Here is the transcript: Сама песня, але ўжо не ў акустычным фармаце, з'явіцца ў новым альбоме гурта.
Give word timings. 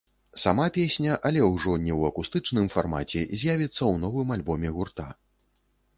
Сама 0.43 0.63
песня, 0.77 1.17
але 1.29 1.43
ўжо 1.47 1.75
не 1.83 1.93
ў 1.99 2.11
акустычным 2.13 2.71
фармаце, 2.77 3.21
з'явіцца 3.43 3.69
ў 3.69 4.03
новым 4.07 4.27
альбоме 4.37 4.69
гурта. 4.79 5.07